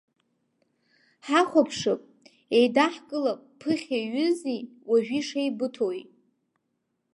[1.25, 2.01] Ҳахәаԥшып,
[2.57, 5.99] еидаҳкылап ԥыхьа иҩызи, уажәы ишеибыҭоуи.